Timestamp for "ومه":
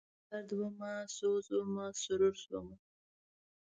1.55-1.85